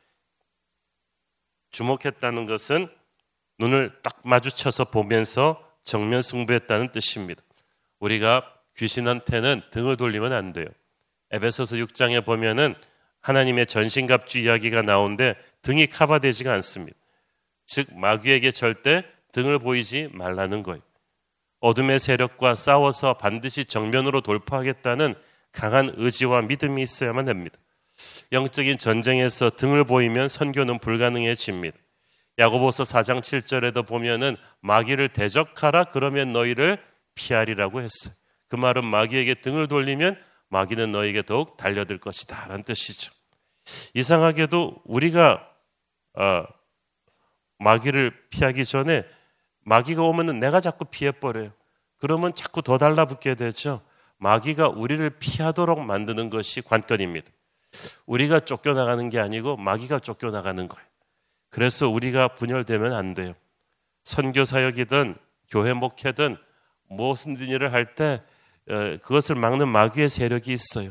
주목했다는 1.70 2.46
것은 2.46 2.88
눈을 3.58 3.98
딱 4.02 4.20
마주쳐서 4.24 4.84
보면서 4.86 5.62
정면 5.84 6.22
승부했다는 6.22 6.92
뜻입니다. 6.92 7.42
우리가 8.00 8.52
귀신한테는 8.76 9.62
등을 9.70 9.96
돌리면 9.96 10.32
안 10.32 10.52
돼요. 10.52 10.66
에베소서 11.30 11.76
6장에 11.76 12.24
보면은 12.24 12.74
하나님의 13.26 13.66
전신갑주 13.66 14.38
이야기가 14.38 14.82
나오는데 14.82 15.34
등이 15.62 15.88
커버되지가 15.88 16.52
않습니다. 16.54 16.96
즉 17.66 17.88
마귀에게 17.98 18.52
절대 18.52 19.02
등을 19.32 19.58
보이지 19.58 20.10
말라는 20.12 20.62
거예요. 20.62 20.80
어둠의 21.58 21.98
세력과 21.98 22.54
싸워서 22.54 23.14
반드시 23.14 23.64
정면으로 23.64 24.20
돌파하겠다는 24.20 25.14
강한 25.50 25.92
의지와 25.96 26.42
믿음이 26.42 26.80
있어야만 26.82 27.24
됩니다. 27.24 27.58
영적인 28.30 28.78
전쟁에서 28.78 29.50
등을 29.50 29.82
보이면 29.82 30.28
선교는 30.28 30.78
불가능해집니다. 30.78 31.76
야고보서 32.38 32.84
4장 32.84 33.22
7절에도 33.22 33.84
보면은 33.84 34.36
마귀를 34.60 35.08
대적하라 35.08 35.84
그러면 35.84 36.32
너희를 36.32 36.78
피하리라고 37.16 37.80
했어요. 37.80 38.14
그 38.48 38.54
말은 38.54 38.84
마귀에게 38.84 39.34
등을 39.40 39.66
돌리면 39.66 40.16
마귀는 40.50 40.92
너에게 40.92 41.22
더욱 41.22 41.56
달려들 41.56 41.98
것이다 41.98 42.46
라는 42.46 42.62
뜻이죠. 42.62 43.15
이상하게도 43.94 44.82
우리가 44.84 45.48
어, 46.14 46.44
마귀를 47.58 48.12
피하기 48.30 48.64
전에 48.64 49.04
마귀가 49.64 50.02
오면은 50.02 50.38
내가 50.38 50.60
자꾸 50.60 50.84
피해버려요. 50.84 51.52
그러면 51.98 52.34
자꾸 52.34 52.62
더 52.62 52.78
달라붙게 52.78 53.34
되죠. 53.34 53.82
마귀가 54.18 54.68
우리를 54.68 55.08
피하도록 55.18 55.80
만드는 55.80 56.30
것이 56.30 56.62
관건입니다. 56.62 57.30
우리가 58.06 58.40
쫓겨나가는 58.40 59.08
게 59.10 59.18
아니고 59.18 59.56
마귀가 59.56 59.98
쫓겨나가는 59.98 60.68
거예요. 60.68 60.86
그래서 61.50 61.88
우리가 61.88 62.28
분열되면 62.28 62.92
안 62.92 63.14
돼요. 63.14 63.34
선교 64.04 64.44
사역이든 64.44 65.16
교회 65.50 65.72
목회든 65.72 66.36
무슨 66.88 67.36
일을 67.36 67.72
할때 67.72 68.22
어, 68.68 68.98
그것을 69.02 69.36
막는 69.36 69.68
마귀의 69.68 70.08
세력이 70.08 70.52
있어요. 70.52 70.90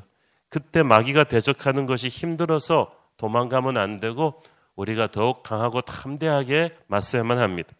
그때 0.55 0.83
마귀가 0.83 1.25
대적하는 1.25 1.85
것이 1.85 2.07
힘들어서 2.07 2.89
도망가면 3.17 3.75
안 3.75 3.99
되고 3.99 4.41
우리가 4.77 5.07
더욱 5.07 5.43
강하고 5.43 5.81
탐대하게 5.81 6.77
맞서야만 6.87 7.39
합니다. 7.39 7.73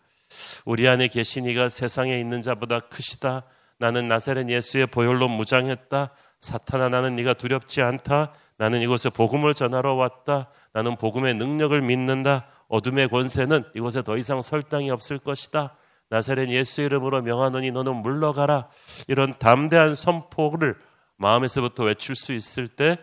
우리 0.65 0.85
안에 0.85 1.07
계신 1.07 1.45
이가 1.45 1.69
세상에 1.69 2.19
있는 2.19 2.41
자보다 2.41 2.79
크시다. 2.79 3.43
나는 3.77 4.09
나사렛 4.09 4.49
예수의 4.49 4.87
보혈로 4.87 5.29
무장했다. 5.29 6.09
사탄아 6.41 6.89
나는 6.89 7.15
네가 7.15 7.35
두렵지 7.35 7.81
않다. 7.81 8.33
나는 8.57 8.81
이곳에 8.81 9.09
복음을 9.09 9.53
전하러 9.53 9.93
왔다. 9.93 10.49
나는 10.73 10.97
복음의 10.97 11.35
능력을 11.35 11.81
믿는다. 11.81 12.47
어둠의 12.67 13.07
권세는 13.07 13.63
이곳에 13.73 14.01
더 14.01 14.17
이상 14.17 14.41
설 14.41 14.61
땅이 14.61 14.91
없을 14.91 15.17
것이다. 15.17 15.77
나사렛 16.09 16.49
예수 16.49 16.81
이름으로 16.81 17.21
명하노니 17.21 17.71
너는 17.71 17.95
물러가라. 17.95 18.67
이런 19.07 19.33
담대한 19.39 19.95
선포를 19.95 20.75
마음에서부터 21.17 21.83
외칠 21.83 22.15
수 22.15 22.33
있을 22.33 22.67
때 22.67 22.97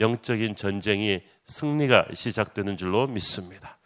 영적인 0.00 0.56
전쟁이 0.56 1.22
승리가 1.44 2.06
시작되는 2.12 2.76
줄로 2.76 3.06
믿습니다. 3.06 3.78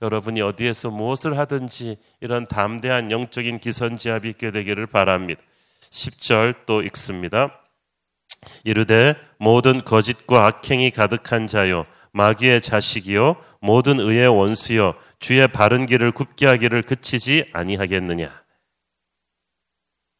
여러분이 0.00 0.40
어디에서 0.40 0.90
무엇을 0.90 1.36
하든지 1.38 1.96
이런 2.20 2.46
담대한 2.46 3.10
영적인 3.10 3.58
기선제압이 3.58 4.30
있게 4.30 4.50
되기를 4.50 4.86
바랍니다. 4.86 5.42
10절 5.90 6.66
또 6.66 6.82
읽습니다. 6.82 7.60
이르되 8.64 9.16
모든 9.38 9.84
거짓과 9.84 10.46
악행이 10.46 10.92
가득한 10.92 11.46
자요 11.48 11.86
마귀의 12.12 12.60
자식이요 12.60 13.36
모든 13.60 13.98
의의 14.00 14.28
원수여 14.28 14.94
주의 15.18 15.46
바른 15.48 15.86
길을 15.86 16.12
굽게 16.12 16.46
하기를 16.46 16.82
그치지 16.82 17.50
아니하겠느냐. 17.52 18.47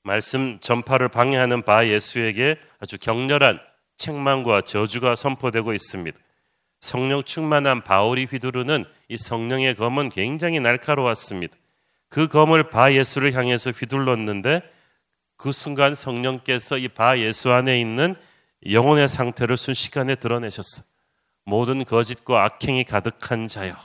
말씀 0.09 0.59
전파를 0.61 1.11
방해하는 1.11 1.65
바 1.65 1.87
예수에게 1.87 2.57
아주 2.81 2.97
격렬한 2.99 3.61
책망과 3.99 4.63
저주가 4.63 5.15
선포되고 5.15 5.75
있습니다. 5.75 6.19
성령 6.81 7.23
충만한 7.23 7.83
바울이 7.83 8.25
휘두르는 8.25 8.87
이 9.11 9.19
성령의 9.19 9.75
검은 9.75 10.09
굉장히 10.09 10.61
날카로웠습니다. 10.61 11.55
그 12.09 12.27
검을 12.27 12.71
바 12.71 12.91
예수를 12.95 13.35
향해서 13.35 13.71
휘둘렀는데 13.73 14.63
그 15.37 15.53
순간 15.53 15.95
성령께서 15.95 16.79
이 16.79 16.89
바 16.89 17.19
예수 17.19 17.53
안에 17.53 17.79
있는 17.79 18.17
영혼의 18.71 19.09
상태를 19.09 19.59
순식간에 19.59 20.15
드러내셨어. 20.15 20.85
모든 21.45 21.85
거짓과 21.85 22.45
악행이 22.45 22.85
가득한 22.85 23.47
자여. 23.47 23.77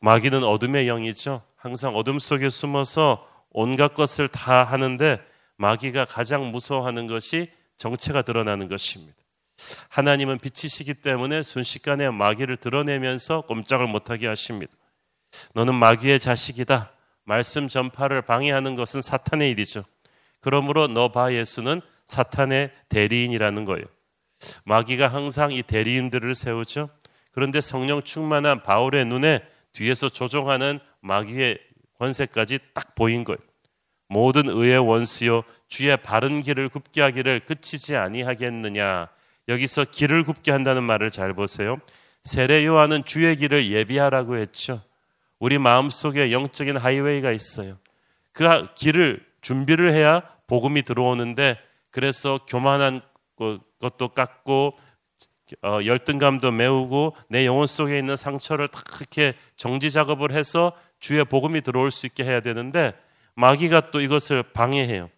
마귀는 0.00 0.44
어둠의 0.44 0.86
영이죠. 0.86 1.42
항상 1.56 1.94
어둠 1.94 2.18
속에 2.18 2.48
숨어서 2.48 3.28
온갖 3.50 3.94
것을 3.94 4.28
다 4.28 4.64
하는데 4.64 5.20
마귀가 5.56 6.04
가장 6.04 6.50
무서워하는 6.50 7.06
것이 7.06 7.50
정체가 7.76 8.22
드러나는 8.22 8.68
것입니다. 8.68 9.16
하나님은 9.90 10.38
빛이시기 10.38 10.94
때문에 10.94 11.42
순식간에 11.42 12.10
마귀를 12.10 12.56
드러내면서 12.56 13.42
꼼짝을 13.42 13.86
못하게 13.86 14.26
하십니다. 14.26 14.72
너는 15.54 15.74
마귀의 15.74 16.18
자식이다. 16.20 16.92
말씀 17.24 17.68
전파를 17.68 18.22
방해하는 18.22 18.74
것은 18.74 19.02
사탄의 19.02 19.50
일이죠. 19.50 19.84
그러므로 20.40 20.88
너 20.88 21.08
바 21.08 21.32
예수는 21.32 21.82
사탄의 22.06 22.70
대리인이라는 22.88 23.64
거예요. 23.64 23.84
마귀가 24.64 25.08
항상 25.08 25.52
이 25.52 25.62
대리인들을 25.62 26.34
세우죠. 26.34 26.88
그런데 27.32 27.60
성령 27.60 28.02
충만한 28.02 28.62
바울의 28.62 29.04
눈에 29.04 29.44
뒤에서 29.72 30.08
조종하는 30.08 30.80
마귀의 31.00 31.58
권세까지 32.00 32.58
딱 32.74 32.94
보인 32.94 33.22
거예요. 33.24 33.38
모든 34.08 34.48
의의 34.48 34.78
원수요 34.78 35.44
주의 35.68 35.96
바른 35.96 36.42
길을 36.42 36.68
굽게 36.68 37.00
하기를 37.00 37.40
그치지 37.40 37.96
아니하겠느냐. 37.96 39.08
여기서 39.48 39.84
길을 39.84 40.24
굽게 40.24 40.50
한다는 40.50 40.82
말을 40.82 41.10
잘 41.10 41.32
보세요. 41.34 41.80
세례 42.24 42.64
요한은 42.66 43.04
주의 43.04 43.36
길을 43.36 43.70
예비하라고 43.70 44.36
했죠. 44.36 44.82
우리 45.38 45.58
마음속에 45.58 46.32
영적인 46.32 46.76
하이웨이가 46.76 47.30
있어요. 47.30 47.78
그 48.32 48.66
길을 48.74 49.24
준비를 49.40 49.92
해야 49.92 50.22
복음이 50.46 50.82
들어오는데 50.82 51.58
그래서 51.90 52.40
교만한 52.48 53.00
것도 53.80 54.08
깎고 54.08 54.76
어, 55.62 55.80
열등감도 55.84 56.52
메우고 56.52 57.16
내 57.28 57.44
영혼 57.44 57.66
속에 57.66 57.98
있는 57.98 58.16
상처를 58.16 58.68
다 58.68 58.82
그렇게 58.86 59.34
정지 59.56 59.90
작업을 59.90 60.32
해서 60.32 60.72
주의 61.00 61.24
복음이 61.24 61.62
들어올 61.62 61.90
수 61.90 62.06
있게 62.06 62.24
해야 62.24 62.40
되는데 62.40 62.94
마귀가 63.34 63.90
또 63.90 64.00
이것을 64.00 64.42
방해해요. 64.42 65.10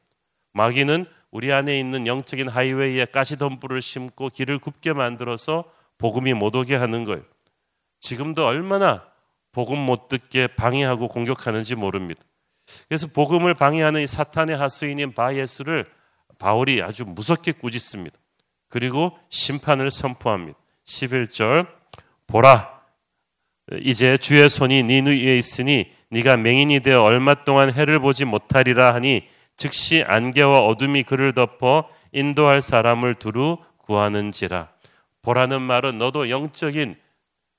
마귀는 0.53 1.07
우리 1.31 1.53
안에 1.53 1.79
있는 1.79 2.07
영적인 2.07 2.49
하이웨이에 2.49 3.07
가시덤불을 3.07 3.83
심고 3.83 4.29
길을 4.29 4.59
굽게 4.59 4.93
만들어서 4.93 5.65
복음이 5.99 6.35
못 6.35 6.55
오게 6.55 6.77
하는 6.77 7.05
거예요. 7.05 7.23
지금도 8.01 8.47
얼마나 8.47 9.05
복음 9.51 9.79
못 9.79 10.09
듣게 10.09 10.47
방해하고 10.47 11.09
공격하는지 11.09 11.75
모릅니다. 11.75 12.23
그래서 12.89 13.07
복음을 13.07 13.55
방해하는 13.55 14.07
사탄의 14.07 14.57
하수인인 14.57 15.13
바예수를 15.13 15.91
바울이 16.39 16.83
아주 16.83 17.05
무섭게 17.05 17.53
꾸짖습니다. 17.53 18.19
그리고 18.69 19.17
심판을 19.29 19.91
선포합니다. 19.91 20.59
11절 20.85 21.67
보라 22.27 22.82
이제 23.83 24.17
주의 24.17 24.49
손이 24.49 24.83
네 24.83 25.01
위에 25.01 25.39
있으니 25.39 25.93
네가 26.11 26.37
맹인이 26.37 26.81
되어 26.81 27.03
얼마 27.03 27.35
동안 27.45 27.73
해를 27.73 27.99
보지 28.01 28.25
못하리라 28.25 28.95
하니 28.95 29.23
즉시 29.57 30.03
안개와 30.07 30.61
어둠이 30.67 31.05
그를 31.05 31.33
덮어 31.33 31.89
인도할 32.13 32.61
사람을 32.61 33.15
두루 33.15 33.59
구하는지라. 33.79 34.69
보라는 35.23 35.63
말은 35.63 35.99
너도 35.99 36.29
영적인 36.29 36.97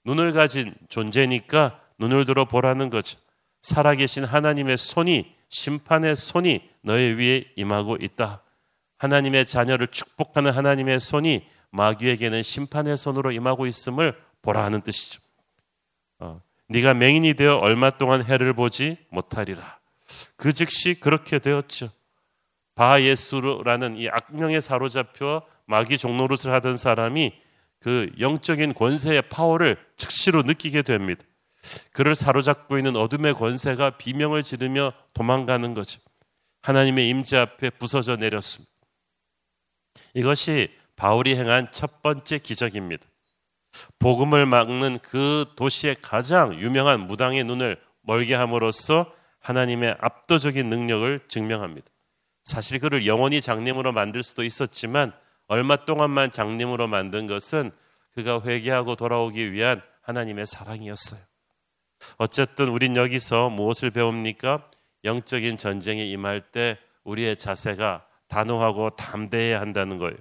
눈을 0.05 0.33
가진 0.33 0.73
존재니까 0.89 1.79
눈을 1.97 2.25
들어 2.25 2.45
보라는 2.45 2.89
거죠. 2.89 3.17
살아계신 3.61 4.25
하나님의 4.25 4.77
손이 4.77 5.33
심판의 5.49 6.15
손이 6.15 6.61
너의 6.81 7.17
위에 7.17 7.45
임하고 7.55 7.97
있다. 8.01 8.41
하나님의 8.97 9.45
자녀를 9.45 9.87
축복하는 9.87 10.51
하나님의 10.51 10.99
손이 10.99 11.45
마귀에게는 11.71 12.43
심판의 12.43 12.97
손으로 12.97 13.31
임하고 13.31 13.65
있음을 13.65 14.15
보라 14.41 14.63
하는 14.63 14.81
뜻이죠. 14.81 15.22
어, 16.73 16.77
네가 16.77 16.95
맹인이 16.95 17.35
되어 17.35 17.57
얼마 17.57 17.91
동안 17.91 18.25
해를 18.25 18.53
보지 18.53 18.97
못하리라. 19.09 19.79
그 20.35 20.51
즉시 20.53 20.95
그렇게 20.99 21.37
되었죠. 21.37 21.89
바 22.75 23.01
예수라는 23.01 23.97
이 23.97 24.09
악명에 24.09 24.59
사로잡혀 24.59 25.43
마귀 25.65 25.99
종노릇을 25.99 26.51
하던 26.51 26.75
사람이 26.75 27.33
그 27.79 28.11
영적인 28.19 28.73
권세의 28.73 29.23
파워를 29.29 29.77
즉시로 29.95 30.41
느끼게 30.41 30.81
됩니다. 30.81 31.23
그를 31.91 32.15
사로잡고 32.15 32.77
있는 32.77 32.95
어둠의 32.95 33.35
권세가 33.35 33.97
비명을 33.97 34.41
지르며 34.41 34.93
도망가는 35.13 35.73
거죠. 35.73 36.01
하나님의 36.63 37.07
임재 37.09 37.37
앞에 37.37 37.69
부서져 37.71 38.15
내렸습니다. 38.15 38.73
이것이 40.13 40.69
바울이 40.95 41.35
행한 41.35 41.71
첫 41.71 42.01
번째 42.01 42.39
기적입니다. 42.39 43.05
복음을 43.99 44.45
막는 44.45 44.99
그 45.01 45.45
도시의 45.55 45.97
가장 46.01 46.59
유명한 46.59 47.01
무당의 47.07 47.43
눈을 47.43 47.79
멀게 48.01 48.35
함으로써 48.35 49.11
하나님의 49.39 49.97
압도적인 49.99 50.69
능력을 50.69 51.21
증명합니다. 51.27 51.87
사실 52.43 52.79
그를 52.79 53.05
영원히 53.07 53.41
장님으로 53.41 53.91
만들 53.91 54.23
수도 54.23 54.43
있었지만 54.43 55.13
얼마 55.47 55.85
동안만 55.85 56.31
장님으로 56.31 56.87
만든 56.87 57.27
것은 57.27 57.71
그가 58.13 58.41
회개하고 58.41 58.95
돌아오기 58.95 59.51
위한 59.51 59.81
하나님의 60.01 60.45
사랑이었어요. 60.45 61.21
어쨌든 62.17 62.69
우린 62.69 62.95
여기서 62.95 63.49
무엇을 63.49 63.91
배웁니까? 63.91 64.69
영적인 65.05 65.57
전쟁에 65.57 66.05
임할 66.05 66.41
때 66.51 66.77
우리의 67.03 67.37
자세가 67.37 68.05
단호하고 68.27 68.91
담대해야 68.91 69.59
한다는 69.59 69.97
거예요. 69.97 70.17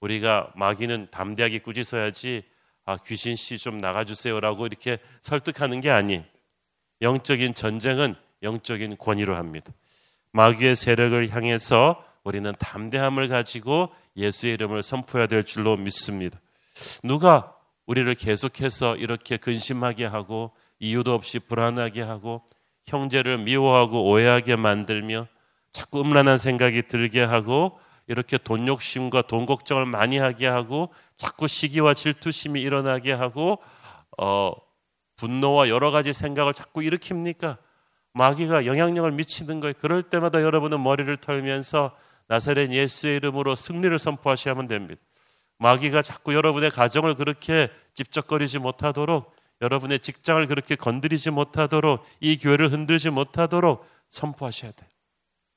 우리가 0.00 0.52
마귀는 0.56 1.08
담대하게 1.10 1.60
꾸짖어야지 1.60 2.44
아, 2.84 2.96
귀신 3.06 3.36
씨 3.36 3.58
좀 3.58 3.78
나가주세요라고 3.78 4.66
이렇게 4.66 4.98
설득하는 5.20 5.80
게 5.80 5.90
아니. 5.90 6.22
영적인 7.02 7.54
전쟁은 7.54 8.14
영적인 8.42 8.96
권위로 8.98 9.36
합니다. 9.36 9.72
마귀의 10.32 10.76
세력을 10.76 11.30
향해서 11.30 12.04
우리는 12.24 12.52
담대함을 12.58 13.28
가지고 13.28 13.90
예수의 14.16 14.54
이름을 14.54 14.82
선포해야 14.82 15.26
될 15.26 15.44
줄로 15.44 15.76
믿습니다. 15.76 16.38
누가 17.02 17.54
우리를 17.86 18.14
계속해서 18.14 18.96
이렇게 18.96 19.36
근심하게 19.36 20.04
하고 20.04 20.52
이유도 20.78 21.14
없이 21.14 21.38
불안하게 21.38 22.02
하고 22.02 22.42
형제를 22.86 23.38
미워하고 23.38 24.04
오해하게 24.10 24.56
만들며 24.56 25.26
자꾸 25.72 26.00
음란한 26.00 26.38
생각이 26.38 26.82
들게 26.88 27.22
하고 27.22 27.78
이렇게 28.10 28.38
돈 28.38 28.66
욕심과 28.66 29.22
돈 29.22 29.46
걱정을 29.46 29.86
많이 29.86 30.18
하게 30.18 30.48
하고 30.48 30.92
자꾸 31.16 31.46
시기와 31.46 31.94
질투심이 31.94 32.60
일어나게 32.60 33.12
하고 33.12 33.62
어, 34.18 34.52
분노와 35.14 35.68
여러 35.68 35.92
가지 35.92 36.12
생각을 36.12 36.52
자꾸 36.52 36.80
일으킵니까? 36.80 37.56
마귀가 38.12 38.66
영향력을 38.66 39.12
미치는 39.12 39.60
거예요. 39.60 39.74
그럴 39.78 40.02
때마다 40.02 40.42
여러분은 40.42 40.82
머리를 40.82 41.16
털면서 41.18 41.96
나사렛 42.26 42.72
예수의 42.72 43.18
이름으로 43.18 43.54
승리를 43.54 43.96
선포하셔야만 43.96 44.66
됩니다. 44.66 45.00
마귀가 45.58 46.02
자꾸 46.02 46.34
여러분의 46.34 46.70
가정을 46.70 47.14
그렇게 47.14 47.70
찝쩍거리지 47.94 48.58
못하도록 48.58 49.32
여러분의 49.62 50.00
직장을 50.00 50.44
그렇게 50.48 50.74
건드리지 50.74 51.30
못하도록 51.30 52.04
이 52.18 52.38
교회를 52.38 52.72
흔들지 52.72 53.10
못하도록 53.10 53.86
선포하셔야 54.08 54.72
돼요. 54.72 54.90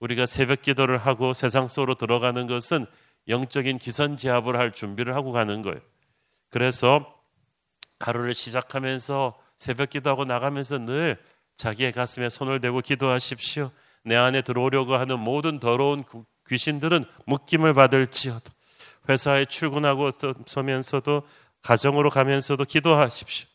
우리가 0.04 0.26
새벽 0.26 0.62
기도를 0.62 0.98
하고 0.98 1.34
세상 1.34 1.70
속으로 1.70 1.96
들어가는 1.96 2.46
것은 2.48 2.86
영적인 3.30 3.78
기선제압을 3.78 4.58
할 4.58 4.74
준비를 4.74 5.16
하고 5.16 5.32
가는 5.32 5.62
거예요. 5.62 5.80
그래서 6.50 7.22
하루를 8.02 8.34
시작하면서 8.34 9.34
새벽 9.56 9.92
기도하고 9.92 10.26
나가면서 10.26 10.80
늘 10.80 11.18
자기의 11.56 11.94
가슴에 11.94 12.28
손을 12.28 12.60
대고 12.60 12.82
기도하십시오. 12.82 13.72
내 14.04 14.18
안에 14.18 14.42
들어오려고 14.42 14.96
하는 14.96 15.20
모든 15.20 15.62
더러운 15.62 16.04
귀신들은 16.50 17.06
묶임을 17.26 17.74
받을지어도 17.74 18.52
회사에 19.08 19.46
출근하고 19.46 20.12
서면서도 20.46 21.26
가정으로 21.62 22.10
가면서도 22.10 22.66
기도하십시오. 22.66 23.48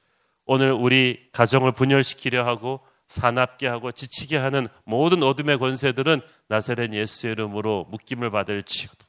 오늘 0.47 0.73
우리 0.73 1.29
가정을 1.33 1.73
분열시키려 1.73 2.47
하고 2.47 2.81
사납게 3.09 3.67
하고 3.67 3.91
지치게 3.91 4.37
하는 4.37 4.67
모든 4.85 5.23
어둠의 5.23 5.59
권세들은 5.59 6.21
나사렛 6.49 6.93
예수의 6.93 7.33
이름으로 7.33 7.87
묶임을 7.91 8.31
받을지어도 8.31 9.07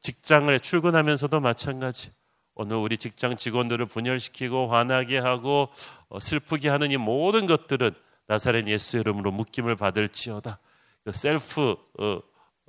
직장을 0.00 0.58
출근하면서도 0.60 1.40
마찬가지. 1.40 2.10
오늘 2.54 2.76
우리 2.76 2.98
직장 2.98 3.36
직원들을 3.36 3.86
분열시키고 3.86 4.72
화나게 4.72 5.18
하고 5.18 5.68
어, 6.08 6.18
슬프게 6.18 6.68
하는 6.68 6.90
이 6.90 6.96
모든 6.96 7.46
것들은 7.46 7.94
나사렛 8.26 8.66
예수의 8.66 9.02
이름으로 9.02 9.30
묶임을 9.30 9.76
받을지어다. 9.76 10.58
그 11.04 11.12
셀프 11.12 11.76
어, 11.98 12.20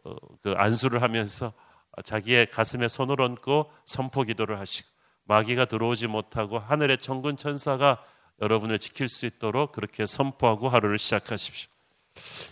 어, 0.04 0.16
그 0.44 0.54
안수를 0.56 1.02
하면서 1.02 1.54
자기의 2.04 2.48
가슴에 2.48 2.88
손을 2.88 3.20
얹고 3.20 3.72
선포 3.86 4.24
기도를 4.24 4.60
하시고 4.60 4.88
마귀가 5.24 5.66
들어오지 5.66 6.08
못하고 6.08 6.60
하늘의 6.60 7.00
천군 7.00 7.38
천사가 7.38 8.04
여러분을 8.42 8.80
지킬 8.80 9.08
수 9.08 9.26
있도록 9.26 9.72
그렇게 9.72 10.06
선포하고 10.06 10.70
하루를 10.70 10.98
시작하십시오. 10.98 11.70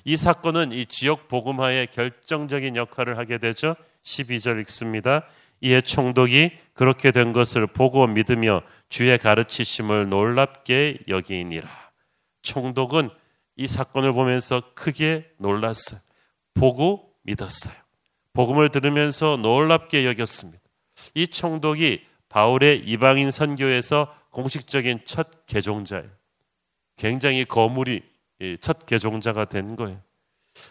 이 0.06 0.15
사건은 0.15 0.71
이 0.71 0.86
지역 0.86 1.28
복음화에 1.28 1.88
결정적인 1.88 2.76
역할을 2.76 3.17
하게 3.17 3.38
되죠. 3.38 3.76
12절 4.04 4.62
읽습니다. 4.62 5.23
이에 5.62 5.82
총독이 5.82 6.52
그렇게 6.73 7.12
된 7.12 7.34
것을 7.34 7.67
보고 7.67 8.06
믿으며 8.08 8.62
주의 8.89 9.17
가르치심을 9.17 10.10
놀랍게 10.10 11.00
여기니라. 11.08 11.67
총독은 12.43 13.10
이 13.56 13.67
사건을 13.67 14.13
보면서 14.13 14.62
크게 14.76 15.30
놀랐어요. 15.39 16.00
보고 16.54 17.12
믿었어요. 17.23 17.76
복음을 18.34 18.69
들으면서 18.69 19.38
놀랍게 19.38 20.06
여겼습니다. 20.06 20.62
이 21.15 21.28
총독이 21.28 22.06
바울의 22.30 22.84
이방인 22.86 23.32
선교에서 23.32 24.13
공식적인 24.38 25.00
첫 25.04 25.47
개종자예요. 25.47 26.08
굉장히 26.95 27.43
거물이 27.43 28.04
첫 28.62 28.86
개종자가 28.86 29.45
된 29.45 29.76
거예요. 29.76 30.00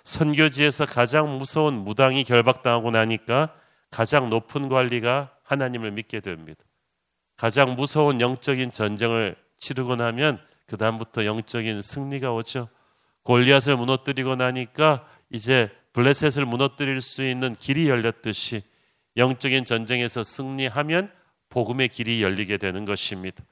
선교지에서 0.05 0.87
가장 0.87 1.37
무서운 1.37 1.75
무당이 1.75 2.23
결박당하고 2.23 2.93
나니까 2.93 3.53
가장 3.91 4.31
높은 4.31 4.69
관리가 4.69 5.33
하나님을 5.43 5.91
믿게 5.91 6.21
됩니다. 6.21 6.63
가장 7.37 7.75
무서운 7.75 8.21
영적인 8.21 8.71
전쟁을 8.71 9.35
치르고 9.57 9.97
나면 9.97 10.41
그 10.67 10.77
다음부터 10.77 11.25
영적인 11.25 11.83
승리가 11.83 12.33
오죠. 12.35 12.69
골리앗을 13.25 13.77
무너뜨리고 13.77 14.37
나니까 14.37 15.09
이제 15.31 15.73
블레셋을 15.93 16.45
무너뜨릴 16.45 17.01
수 17.01 17.27
있는 17.29 17.57
길이 17.57 17.89
열렸듯이 17.89 18.63
영적인 19.17 19.65
전쟁에서 19.65 20.23
승리하면 20.23 21.11
복음의 21.49 21.89
길이 21.89 22.23
열리게 22.23 22.59
되는 22.59 22.85
것입니다. 22.85 23.43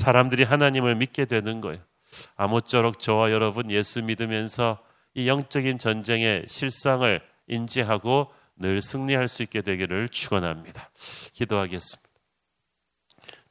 사람들이 0.00 0.44
하나님을 0.44 0.94
믿게 0.96 1.26
되는 1.26 1.60
거예요. 1.60 1.78
아무쪼록 2.36 2.98
저와 2.98 3.30
여러분 3.30 3.70
예수 3.70 4.02
믿으면서 4.02 4.78
이 5.14 5.28
영적인 5.28 5.78
전쟁의 5.78 6.46
실상을 6.48 7.20
인지하고 7.46 8.32
늘 8.56 8.80
승리할 8.80 9.28
수 9.28 9.42
있게 9.42 9.60
되기를 9.60 10.08
축원합니다. 10.08 10.90
기도하겠습니다. 11.34 12.08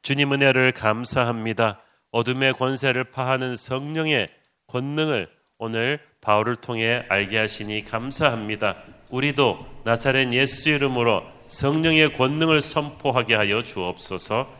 주님 0.02 0.32
은혜를 0.32 0.72
감사합니다. 0.72 1.80
어둠의 2.10 2.54
권세를 2.54 3.04
파하는 3.04 3.54
성령의 3.54 4.28
권능을 4.66 5.28
오늘 5.58 6.00
바울을 6.20 6.56
통해 6.56 7.04
알게 7.08 7.38
하시니 7.38 7.84
감사합니다. 7.84 8.76
우리도 9.10 9.82
나사렛 9.84 10.32
예수 10.32 10.70
이름으로 10.70 11.22
성령의 11.46 12.14
권능을 12.14 12.60
선포하게 12.62 13.34
하여 13.34 13.62
주옵소서 13.62 14.59